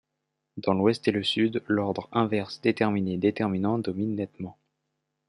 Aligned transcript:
Dans 0.57 0.73
l'ouest 0.73 1.07
et 1.07 1.11
le 1.11 1.21
sud, 1.21 1.61
l'ordre 1.67 2.09
inverse 2.11 2.59
déterminé-déterminant 2.59 3.77
domine 3.77 4.15
nettement. 4.15 4.57